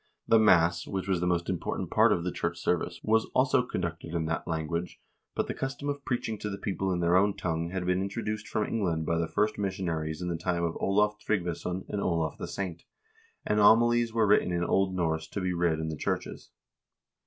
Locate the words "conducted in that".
3.61-4.47